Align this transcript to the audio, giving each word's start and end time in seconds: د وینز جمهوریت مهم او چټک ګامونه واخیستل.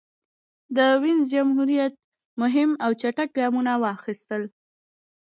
د 0.75 0.77
وینز 1.01 1.23
جمهوریت 1.33 1.93
مهم 2.41 2.69
او 2.83 2.91
چټک 3.01 3.29
ګامونه 3.37 3.73
واخیستل. 3.83 4.43